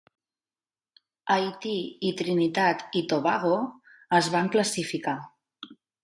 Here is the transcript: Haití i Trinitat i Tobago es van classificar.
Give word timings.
Haití 1.33 1.73
i 2.09 2.13
Trinitat 2.21 2.81
i 3.01 3.03
Tobago 3.11 3.51
es 4.21 4.31
van 4.37 4.49
classificar. 4.57 5.15